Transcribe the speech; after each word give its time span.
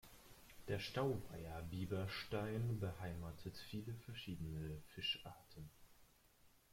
Der 0.67 0.79
Stauweiher 0.79 1.61
Bieberstein 1.69 2.79
beheimatet 2.79 3.55
viele 3.69 3.93
verschiedene 3.93 4.81
Fischarten. 4.95 5.69